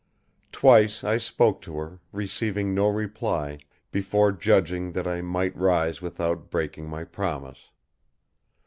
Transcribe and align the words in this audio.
Twice 0.51 1.03
I 1.03 1.17
spoke 1.17 1.61
to 1.61 1.77
her, 1.77 1.99
receiving 2.11 2.73
no 2.73 2.87
reply, 2.87 3.59
before 3.91 4.31
judging 4.31 4.93
that 4.93 5.05
I 5.05 5.21
might 5.21 5.55
rise 5.55 6.01
without 6.01 6.49
breaking 6.49 6.89
my 6.89 7.03
promise. 7.03 7.69